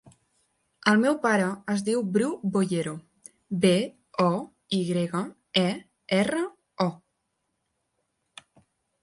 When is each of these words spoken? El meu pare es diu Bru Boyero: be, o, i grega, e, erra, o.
El 0.91 0.95
meu 1.01 1.17
pare 1.25 1.49
es 1.73 1.83
diu 1.89 2.01
Bru 2.15 2.29
Boyero: 2.55 2.93
be, 3.67 3.71
o, 4.25 4.31
i 4.79 4.81
grega, 4.89 5.23
e, 5.63 5.67
erra, 6.19 6.43
o. 6.89 6.91